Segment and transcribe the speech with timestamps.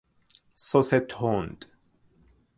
[0.55, 1.65] سس تند